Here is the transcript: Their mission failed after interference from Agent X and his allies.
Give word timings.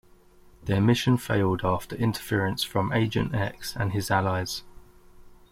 Their 0.63 0.81
mission 0.81 1.15
failed 1.15 1.61
after 1.63 1.95
interference 1.95 2.63
from 2.63 2.91
Agent 2.91 3.35
X 3.35 3.75
and 3.75 3.91
his 3.91 4.09
allies. 4.09 4.63